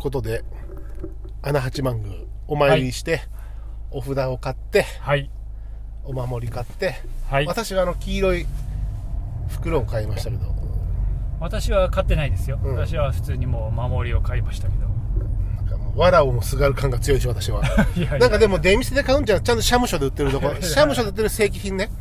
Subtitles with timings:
[0.00, 0.42] ことで
[1.42, 3.22] 穴八幡宮お参りして、
[3.92, 5.30] お札を買ってはい。
[6.04, 6.96] お守り買って、
[7.28, 7.46] はい。
[7.46, 8.46] 私はあの黄色い
[9.48, 10.52] 袋を買いましたけど。
[11.38, 12.74] 私は買ってないですよ、うん。
[12.74, 14.88] 私は普通にもう守りを買いましたけど。
[15.56, 17.62] なんかもう藁をもすがる感が強いでしょ私は。
[17.96, 20.48] いやなんかでも出店で買うんじゃんちゃんと社務所で売ってるとこ。
[20.60, 21.88] 社務所で売ってる正規品ね。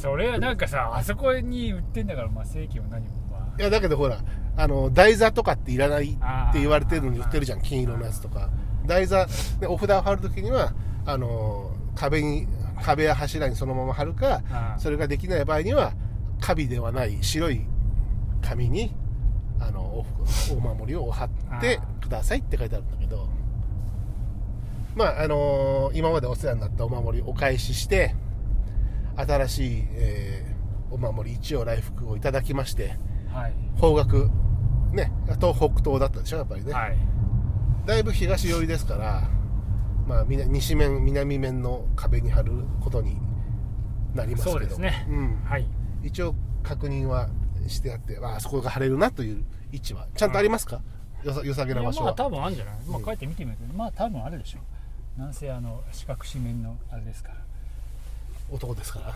[0.00, 3.08] それはなんかさあそこに売ってんだからまあ正規も何も。
[3.08, 3.23] ま
[3.58, 4.18] いやだけどほら
[4.56, 8.50] あの台座とかっていらないって言われてるのに売ってるじゃん金色のやつとか。
[8.86, 9.26] 台座
[9.60, 10.74] でお札を貼るときには
[11.06, 12.46] あの壁に
[12.82, 15.94] 壁や柱にそのまま貼るかあそれができない場合には
[16.38, 17.62] カビではない白い
[18.42, 18.94] 紙に
[19.58, 20.06] あのお
[20.52, 21.30] お守りを貼っ
[21.62, 23.26] てくださいって書いてあるんだけど。
[24.94, 28.14] まああの今までお世話になったお守りお返しして
[29.16, 30.54] 新しい、えー
[30.94, 32.96] お守り一応来福をいただきまして
[33.80, 34.30] 方角。
[34.92, 35.12] ね。
[35.40, 36.96] 東北東だったでしょやっぱりね、はい。
[37.86, 39.28] だいぶ東寄りですから、
[40.06, 43.16] まあ、西面南面の壁に貼ることに
[44.14, 44.58] なりますけど。
[44.58, 45.06] そうですね。
[45.08, 45.66] うん、はい。
[46.02, 47.28] 一応確認は
[47.68, 50.80] してあって、あ、あそこが貼れるなという位置はちゃんとありますか、
[51.22, 54.58] よさ良さげな場所は、まあ多分あるんじゃない、まあ帰って見てみるとまあ多分あるでしょ
[55.18, 57.36] なんせあの四角四面のあれですから。
[58.50, 59.14] 男ですから。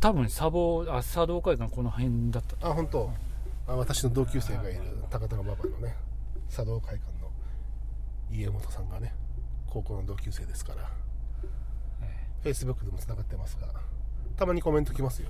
[0.00, 2.56] 多分砂防あ茶道会館この辺だった。
[2.56, 3.10] とあ本当
[3.68, 4.80] あ私の同級生がいる
[5.10, 5.94] 高田馬場のね
[6.48, 7.30] 茶道会館の
[8.32, 9.14] 家元さんがね
[9.66, 10.90] 高校の同級生ですから
[12.42, 13.68] フェイスブックでもつながってますが
[14.36, 15.28] たまにコメント来ますよ、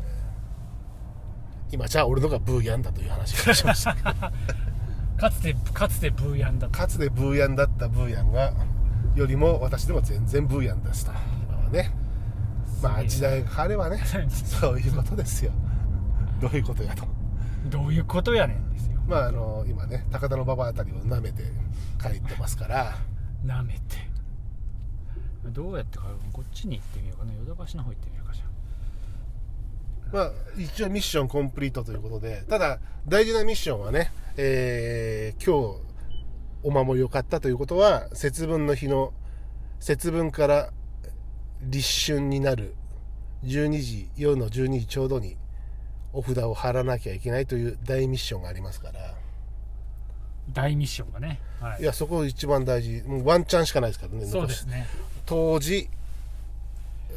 [0.00, 3.94] えー今じゃあ俺のがブーヤンだという話がしました。
[5.16, 6.80] かつてかつてブーヤンだった。
[6.80, 8.52] かつてブーヤンだったブーヤンが
[9.14, 11.12] よりも私でも全然ブーヤンですと
[11.48, 11.90] 今はね
[12.82, 14.02] まあ時代が変わればね
[14.44, 15.52] そういうことですよ
[16.42, 17.04] どういうことやと。
[17.70, 19.00] どういうことやねんですよ。
[19.06, 21.44] まああの今ね高田馬場あたりを舐めて
[22.02, 22.96] 帰ってますから。
[23.44, 23.80] なめて。
[25.44, 26.18] どうやって帰るの？
[26.32, 27.32] こっちに行ってみようかな。
[27.32, 28.44] ヨドバシの方行ってみようかじゃ
[30.12, 32.42] まあ一応ミッションコンプリートということで。
[32.48, 35.80] ただ大事なミッションはね、えー今日
[36.64, 39.12] お守りを買ったということは節分の日の
[39.78, 40.70] 節分から
[41.60, 42.74] 立春になる
[43.44, 45.36] 12時夜の12時ちょうどに
[46.12, 49.14] お札を貼らなきゃいけないという大ミッションがありますから。
[50.52, 51.40] 大ミッションがね。
[51.60, 51.82] はい。
[51.82, 53.02] いやそこ一番大事。
[53.06, 54.86] もうワンチャンしかないですからねそうですね。
[55.24, 55.88] 当時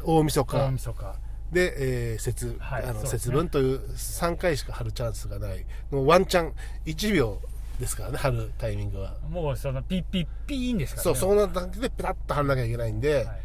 [0.04, 0.56] 大晦日。
[0.56, 1.14] 大晦日。
[1.52, 5.64] で、えー節はいあの節分という3回しか貼るチャンスがない。
[5.90, 6.52] もうワンチャン
[6.86, 7.40] 1秒
[7.78, 11.18] ですからね貼るタイミングは、もうそのピッピッピーンですからね。
[11.18, 13.40] そうそうなだけでピタッと貼らなきゃいけないんで、はい。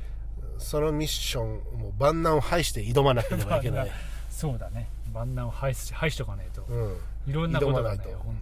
[0.58, 1.48] そのミッション
[1.80, 3.92] もう万難を排して挑まなければいけない、
[4.30, 8.38] そうだね万難を排し排しとかないと、うん、いろんなことがね本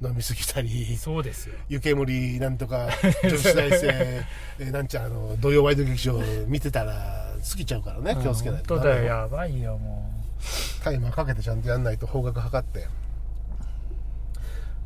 [0.00, 0.96] 当、飲み過ぎたり。
[0.96, 1.54] そうですよ。
[1.68, 2.88] 湯煙なんとか
[3.22, 8.74] 女子大生 えーなんちゃらあの土曜ワイド劇場見てたら過ぎちゃうからね気をつけないと。
[8.74, 9.04] 本当だよ。
[9.04, 10.10] やばいよも
[10.82, 12.88] タイマーかけてちゃんとやんないと方角測って。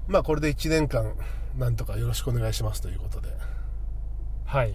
[0.07, 1.15] まあこれで1年間
[1.57, 3.29] なんとかよろしくお願いしますということで。
[3.29, 3.33] う
[4.47, 4.75] はい。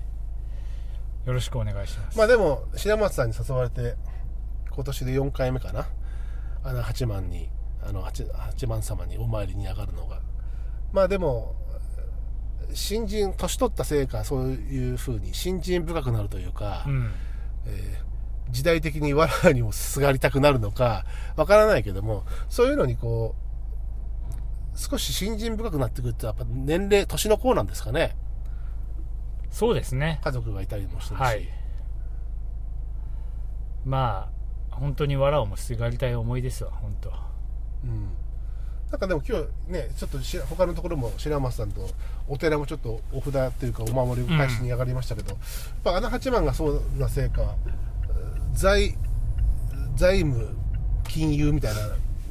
[1.25, 3.95] よろしくお願いします、まあでも白松さんに誘われて
[4.69, 5.87] 今年で4回目かな
[6.63, 7.49] あの八幡に
[7.81, 10.21] あの八八幡様にお参りに上がるのが。
[10.91, 11.55] まあでも
[12.73, 17.11] 新人年取ったせいかそういうふうに新人深くなるというか、うん。
[17.65, 18.13] えー
[18.49, 23.35] 時代的に藁にもすがりたくなるのかわからないけどもそういうのにこ
[24.75, 28.15] う少し新人深くなってくるとやっぱ年齢年の子なんですかね。
[29.51, 30.19] そうですね。
[30.23, 31.47] 家族がいたりもしてるし、はい。
[33.85, 34.42] まあ
[34.73, 37.09] 本当に藁をもすがりたい思いですわ本当。
[37.09, 38.09] うん、
[38.91, 41.89] なんかでも今日ねちょっとし他のところも白松さんと
[42.27, 45.37] お寺もちょっとお札っていうかお守りを返しに上がりましたけど、やっ
[45.83, 47.55] ぱ穴八幡がそうなせいか
[48.53, 48.95] 財
[49.95, 50.55] 財務
[51.07, 51.75] 金融みたい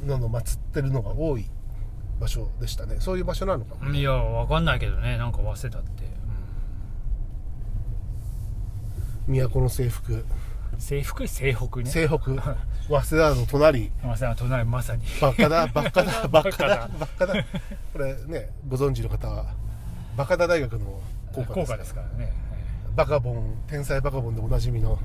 [0.05, 1.45] なのの祀ってるのが多い
[2.19, 2.97] 場所でしたね。
[2.99, 6.03] そういう場所なのかも、いやわかんないけどねなんか早稲田って、
[9.27, 10.13] 都の制服。
[10.13, 10.25] うん、
[10.79, 11.89] 制服制服ね。
[11.89, 13.91] 西北早稲田の隣。
[14.01, 15.03] 早稲田の隣まさに。
[15.21, 17.33] バカだ バカだバカだバカだバカだ
[17.93, 19.53] これねご存知の方は
[20.15, 21.01] バカダ大学の
[21.33, 22.07] 校歌ですから。
[22.09, 22.31] ね、
[22.95, 24.99] バカボン天才バカボンでおなじみの。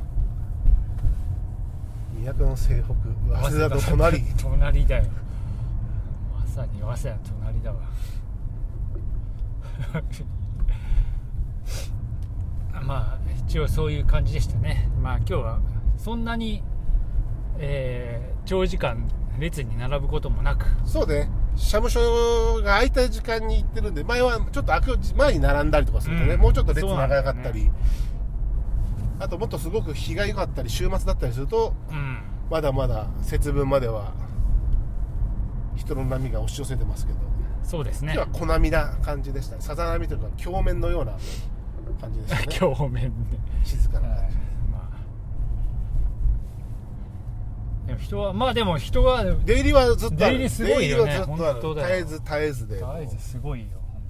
[2.25, 2.95] 都の西北
[3.41, 4.23] 早稲田の隣。
[4.37, 5.05] 隣だよ。
[6.39, 7.79] まさに早稲田の隣だわ。
[12.83, 14.91] ま あ一応そういう感じでしたね。
[15.01, 15.61] まあ今日は
[15.97, 16.63] そんなに、
[17.59, 19.07] えー長時間
[19.39, 20.65] 列に並ぶこともなく。
[20.87, 21.29] そうね。
[21.55, 26.41] 社務所が空いた時間に行ってるんで前はちょっと開く前に並んだりとかするとね、うん。
[26.41, 27.71] もうちょっと列長かったり、
[29.19, 32.23] あともっとすごく日が良かったり週末だったりするとうん。
[32.51, 34.15] まだまだ節分までは
[35.77, 37.19] 人の波が押し寄せてますけど
[37.63, 41.17] そうですね今日は小波な感じでしたねさざ波というか鏡面のような
[42.01, 42.59] 感じでしたね。
[42.59, 44.37] 鏡面で、静かな感じ。
[44.71, 44.91] ま
[47.85, 50.39] あ、でも人はまあでも人が出入りはずっとある。
[50.39, 51.13] 出入りすごいよね。
[51.13, 51.75] 出入りはずっとある。
[51.75, 52.77] 絶えず絶えずで。
[52.77, 54.03] 絶えずすごいよ本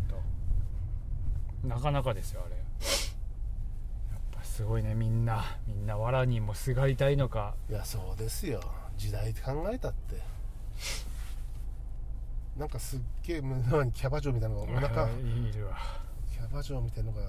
[1.63, 1.69] 当。
[1.69, 2.57] なかなかですよあれ。
[2.57, 2.61] やっ
[4.33, 5.45] ぱすごいねみんな。
[5.67, 7.55] みんな藁にもすがりたいのか。
[7.71, 8.61] いやそうですよ。
[8.97, 10.21] 時代考えたって。
[12.59, 15.09] なんかすっげえキャバ嬢みたいなのがお腹。
[15.15, 15.77] いるわ。
[16.33, 17.23] キャバ嬢みたいなのが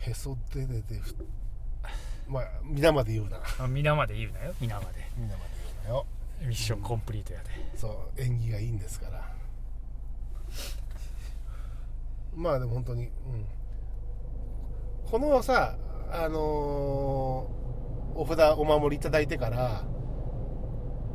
[0.00, 1.14] へそ出ててふ
[2.28, 3.40] まあ皆まで言うな。
[3.58, 4.54] あ皆まで言うなよ。
[4.60, 5.08] 皆まで。
[5.16, 6.06] 皆まで言うなよ。
[6.40, 9.32] ミッションコンプリートやで、そう縁起がいいんですから。
[12.34, 13.10] まあでも本当に、うん、
[15.10, 15.76] このさ
[16.10, 17.60] あのー
[18.20, 19.84] お札お守りいただいてから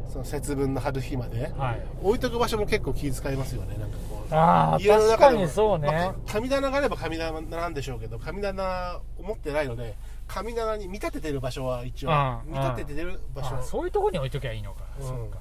[0.09, 1.51] その節分の春日まで。
[1.57, 1.85] はい。
[2.01, 3.75] 置いとく場所も結構気遣いますよね。
[3.77, 4.33] なんかこう。
[4.33, 9.95] ああ確かにそうね、まあ神棚があれば神棚なんでしょうけど神棚を持ってないので
[10.27, 13.57] 神棚に見立ててる場所は一応うん見立ててる場所。
[13.57, 15.07] あそういうとこに置いときゃいいのか、うん。
[15.07, 15.39] そうか。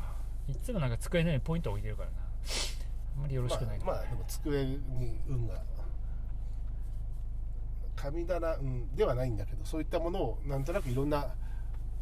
[0.49, 2.17] いつもなんか机の上にポイント置いてるからな。
[3.17, 3.79] あんまりよろしくない。
[3.79, 4.81] な、まあ、まあでも机に
[5.29, 5.55] 運が。
[7.97, 11.29] 神棚、うん、ではないんだけどそういったものをなんとなくいろんな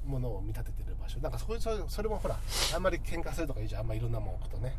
[0.06, 1.18] ものを見立ててる場所。
[1.20, 2.38] なんかそれそれもほら
[2.74, 3.80] あんまり喧嘩するとかいいじゃん。
[3.82, 4.74] あんまいろんなもん置くとね。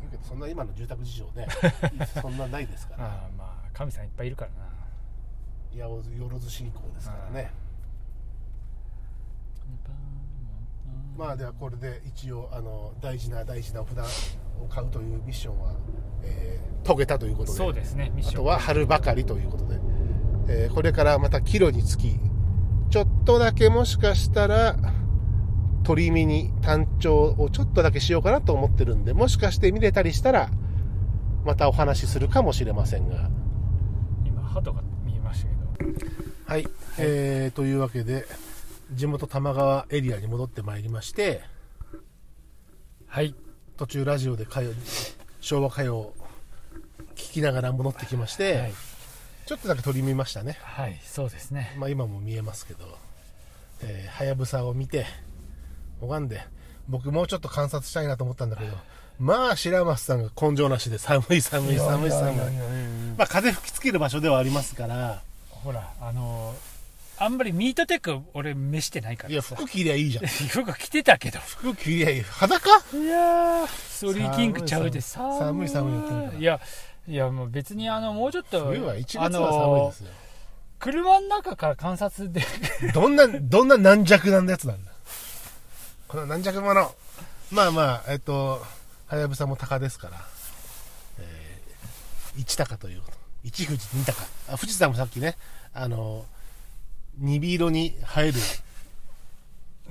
[0.00, 1.46] 言うけどそんな今の住宅事情ね。
[2.20, 3.04] そんなないですから。
[3.04, 4.68] ああまあ神さんいっぱいいるからな。
[5.72, 5.88] 八
[6.18, 7.50] 百万信仰ですからね。
[11.16, 15.74] まあではこれで一応あの大事な大事なお札を買うというミッションは、
[16.22, 17.58] えー解けたということで。
[17.58, 18.10] そうですね。
[18.14, 18.40] ミッション。
[18.40, 19.80] あとは春ばかりということで、
[20.48, 22.18] えーこれからまたキロにつき
[22.90, 24.76] ちょっとだけもしかしたら
[25.82, 30.50] 鳥見に単調をちょっとだけしようかなと思ってるんでもしかして見れたりしたら
[31.44, 33.30] またお話しするかもしれませんが。
[34.26, 35.48] 今鳩が見えました
[35.78, 35.94] けど。
[36.46, 36.66] はい、
[36.98, 38.26] えーというわけで
[38.92, 41.42] 地元玉川エリアに戻ってまいりまして
[43.06, 43.34] はい。
[43.76, 44.72] 途中ラジオで歌謡
[45.40, 46.14] 昭和歌謡を
[47.14, 48.72] 聞きながら戻ってきまして、はい、
[49.48, 50.58] ちょっとだけ取り見ましたね。
[50.60, 51.74] はい、そうですね。
[51.78, 52.98] まあ今も見えますけど
[53.82, 55.06] えーはやぶさを見て
[56.02, 56.42] 拝んで
[56.86, 58.76] 僕もうちょっと観察したいなと思ったんだけど
[59.18, 62.44] まあ白松さんが根性なしで寒い寒い寒い寒い。
[63.16, 65.22] まあ風吹きつける場所ではありますから。
[65.50, 66.78] ほらあのー
[67.20, 70.26] あんまりミートテック俺召してないからいや服着りゃいいじゃん。
[70.48, 71.40] 服着てたけど。
[71.40, 72.22] 服着りゃいい。
[72.22, 72.70] 裸？
[72.70, 75.00] いやーストーリーキングちゃうで。
[75.00, 76.60] 寒い寒い言ってるからいや
[77.08, 80.10] いやもう別にあのもうちょっと冬は1月あは寒いのですよ
[80.78, 82.42] 車の中から観察で
[82.94, 84.92] どんな、どんな軟弱なやつなんだ。
[86.06, 86.90] この軟弱者。
[87.50, 88.62] まあまあ、えっと、
[89.06, 90.16] はやぶさも鷹ですから、
[91.18, 93.16] えー、一鷹ということ。
[93.42, 94.14] 一富士二鷹。
[94.48, 95.36] あ、富士山もさっきね、
[95.74, 96.24] あの、
[97.18, 98.34] 鈍色に映える。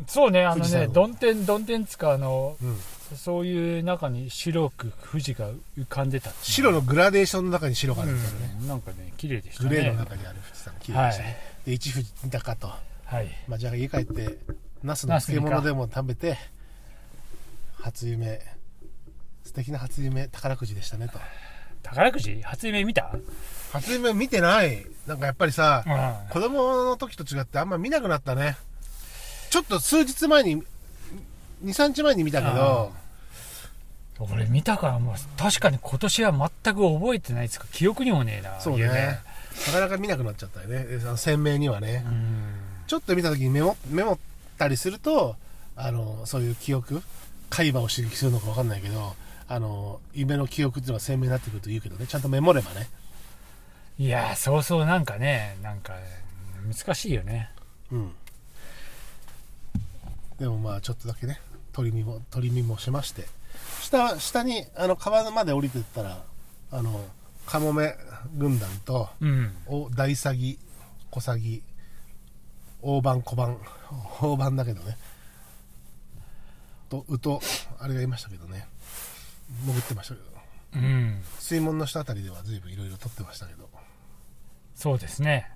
[0.06, 2.77] そうねあのねどん天どん天つかあのうん。
[3.16, 5.50] そういう中に白く富士が
[5.80, 8.58] 浮かんでた白のグラデーションの中に白があるんですよね。
[8.60, 11.38] うんなんかね綺麗でしたねグレーの中にある富士山、綺麗でしたね。
[11.66, 12.68] で、一富士二鷹と。
[13.06, 14.38] はいまあ、じゃあ家帰って、
[14.84, 16.38] ナスの漬物でも食べて、
[17.80, 18.42] 初夢、
[19.46, 21.18] 素敵な初夢、宝くじでしたねと。
[21.84, 22.42] 宝くじ？
[22.44, 23.16] 初夢見た？
[23.72, 24.86] 初夢見てない。
[25.08, 28.58] なんかやっぱりさ、うん子供の時と違ってあんま見なくなったね。
[29.50, 30.63] ちょっと数日前に、2、
[31.63, 32.92] 3日前に見たけど、
[34.20, 39.20] 俺見たからもう確かに今年は全く覚えてないですか記憶にもねえなそうね。
[39.68, 40.86] なかなか見なくなっちゃったよね。
[41.18, 42.04] 鮮明にはね。
[42.06, 42.54] うん
[42.88, 44.18] ちょっと見た時にメモ、メモっ
[44.58, 45.36] たりすると、
[45.75, 47.04] あの、そういう記憶、
[47.50, 49.13] 海馬を刺激するのかわかんないけど、
[49.50, 52.88] あの、夢の記憶っていうのが鮮明になってくると言うけどね、ちゃんとメモればね。
[54.00, 55.94] いやーそうそうなんかねなんか
[56.72, 57.50] 難しいよね
[57.92, 58.12] うん。
[60.39, 61.39] でもまあちょっとだけね、
[61.74, 63.25] 鳥見も、鳥見もしまして。
[63.82, 66.24] 下、下に、あの、川まで降りてったら、
[66.72, 67.03] あの、
[67.46, 67.96] カモメ
[68.36, 70.60] 軍団と、うんお大サギ、
[71.10, 71.63] 小サギ、
[72.82, 73.58] 大判、小判、
[74.22, 74.98] 大判だけどね。
[76.89, 77.41] と、ウと、
[77.79, 78.67] あれがいましたけどね。
[79.65, 80.27] 潜ってましたけど。
[80.75, 83.70] うん水門の下あたりでは随分いろいろ撮ってましたけど。
[84.75, 85.50] そうですね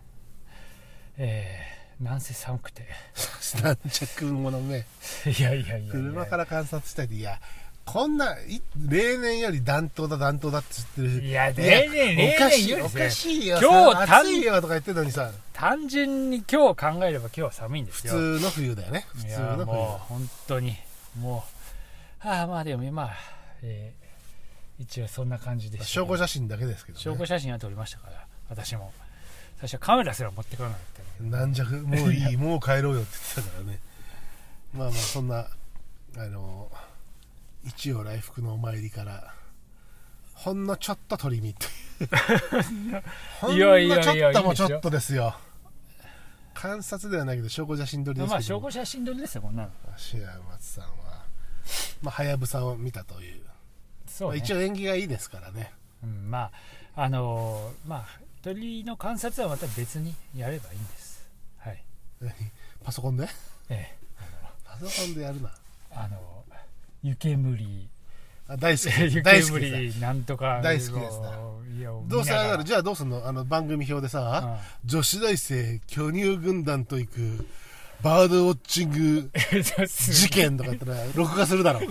[1.18, 2.88] えーなんせ寒くて
[3.62, 4.86] 軟着ものね。
[5.26, 5.92] いやいやいやいや。
[5.92, 7.40] 車から観察したりいや
[7.84, 10.68] こんない例年より暖冬だ暖冬だって
[10.98, 13.58] 言ってるいや例年例おかしい年よりおかしいよ。
[13.62, 15.32] 今日暑いよとか言ってるのにさ。
[15.54, 19.06] 単純に今日考えれば今日は寒いんです普よ通の冬だよね。
[19.14, 19.66] 普いや通の冬。
[19.66, 20.76] もう本当に。
[21.20, 21.44] も
[22.24, 23.12] うああまあでもまあ、
[23.64, 24.02] えー
[24.82, 28.92] 一応そんな感じでした証拠写真だけですけど、ね、証拠写真は撮りましたから私も
[29.62, 30.80] 最初カメラすら持ってこなかっ
[31.20, 33.80] た軟弱もういいもう帰ろうよって言ってたからね。
[34.74, 35.48] まあまあそんな
[36.18, 36.68] あの
[37.64, 39.36] 一応来福のお参りから
[40.34, 41.66] ほんのちょっと取り見って。
[41.68, 42.06] い
[42.98, 43.04] う
[43.40, 45.36] ほんいやいやのちょっともちょっとですよ。
[46.56, 49.70] 観察ではないけど証拠写真撮りですけどまあ証拠写真撮りですよこんなの。
[49.96, 51.26] 芦屋松さんは
[52.02, 53.44] まあはやぶさを見たという。
[53.46, 53.54] まあ、
[54.08, 55.72] そうね、一応縁起がいいですからね。
[56.04, 56.50] うん、ま
[56.96, 58.06] ああのーまあ
[58.44, 61.28] 鳥の観察はまた別にやればいいんです。
[61.60, 61.84] はい。
[62.20, 62.32] 何？
[62.84, 63.28] パソコンで？
[63.70, 63.98] ええ。
[64.66, 65.52] パソコンでやるな。
[65.92, 66.18] あの
[67.04, 67.90] 湯煙。
[68.48, 71.32] あ大好き湯大好きなんとか大好きですな。
[72.08, 72.64] どうせ上がる？
[72.64, 73.26] じじゃあどうすんの？
[73.26, 77.48] あの番組表でさ、女子大生巨乳軍団と行く
[78.02, 79.32] バードウォッチング
[79.88, 81.82] 事件とか言ったら録画するだろ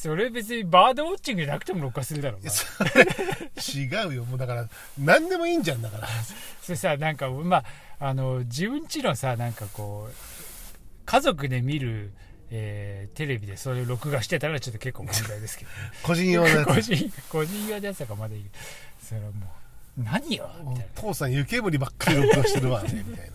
[0.00, 2.40] それ別にバードウォッチングじゃなくても録画するだろう。
[2.40, 4.24] 違うよ。
[4.24, 6.06] もうだから何でもいいんじゃんだから。
[6.62, 7.64] それさなんかまあ
[7.98, 10.14] あの自分ちのさなんかこう
[11.04, 12.12] 家族で見る、
[12.52, 15.70] えーテレビでそれを録画してたらちょっと結構問題ですけど、
[16.04, 18.44] 個人用のや個つ人個人用のやつだからまだいい。
[19.02, 19.32] それはも
[19.98, 20.84] う何よみたいな。
[20.94, 23.30] 父さん湯煙ばっかり録画してるわねみたい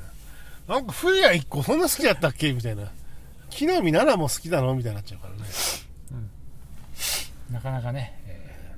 [0.68, 0.76] な。
[0.76, 2.54] なんか冬や一個そんな好きやったっけ？
[2.54, 2.90] みたいな。
[3.50, 4.74] 木の実奈々も好きなの？
[4.76, 5.40] みたいになっちゃうからね
[7.52, 8.76] なかなかね、え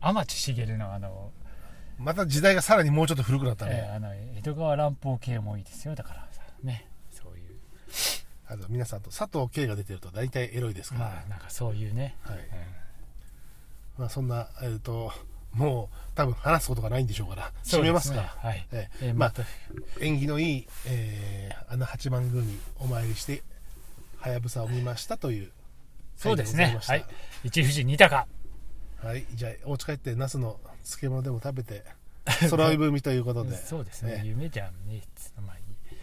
[0.00, 1.32] ー、天地茂のあの,、
[1.98, 5.94] また時代がさらにもうちょっと古くなったえね、ーあの江戸川乱歩系もいいですよ。
[5.94, 7.56] だからさねそういう。
[8.46, 12.38] あの皆さんと佐藤圭が出てると大体エロいですから、まあなんかそういうね、はい。
[12.38, 12.44] うん。
[13.98, 15.12] まあ、そんな、えー、と
[15.52, 18.22] もう多分話すことがないんでしょうから締めますか。
[18.22, 20.04] ねはい、ええまあえーまた。
[20.04, 23.42] 縁起のいい、えー、穴八幡宮にお参りして
[24.18, 25.52] はやぶさを見ましたという
[26.16, 26.78] そうですね。
[26.80, 27.04] はい。
[27.44, 28.26] 一富士二鷹。
[29.02, 31.84] はい、じゃあお家帰ってナスの漬物でも食べて
[32.48, 33.56] 揃い踏みということで。
[33.60, 34.14] そうですね。
[34.18, 35.02] ええ夢じゃんね。
[35.14, 35.96] つまあいい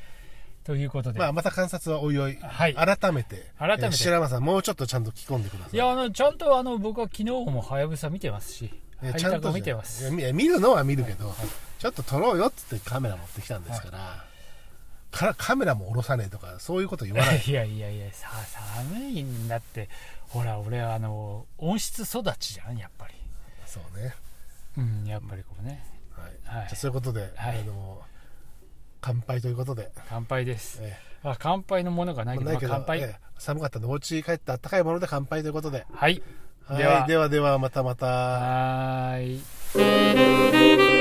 [0.63, 2.75] ということで、まあ、また観察はおいおい、はい。
[2.75, 3.85] 改めて改めて。
[3.85, 5.75] えー白山さんもうちょっとちゃんと着込んでください。
[5.75, 8.65] いやあのちゃんとあの僕は昨日もはやぶさ見てますし。
[8.65, 10.11] いやハイタカ見てます。
[10.11, 11.37] 見るのは見るけど、はい
[11.81, 14.23] ちょっと撮ろうよっつってカメラ持ってきたんですから、
[15.11, 17.41] からカメラも下ろさねえとかそういうこと言わない。
[17.45, 18.29] いやいやいやさ
[18.79, 19.89] 寒いんだって。
[20.29, 23.13] ほら俺あの温室育ちじゃんやっぱり。
[23.65, 24.13] そうね、
[24.77, 25.85] うんやっぱりこうね。
[26.11, 26.57] はい。
[26.57, 26.67] はい。
[26.67, 27.59] じゃあそういうことで、はい。
[27.59, 28.01] あの
[29.01, 30.79] 乾杯ということで、乾杯です。
[30.81, 36.21] えあ乾杯のものがないーけど,、ないけどまあ、乾杯、えー寒かったんでお家帰ってあったかいもので乾杯ということで、はい。
[36.65, 37.07] はい、では。
[37.07, 38.05] ではではまたまた。
[38.05, 41.00] はーい